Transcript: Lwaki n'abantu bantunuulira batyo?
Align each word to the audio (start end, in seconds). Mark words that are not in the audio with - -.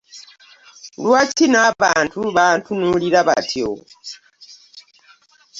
Lwaki 1.03 1.45
n'abantu 1.53 2.19
bantunuulira 2.35 3.19
batyo? 3.27 3.69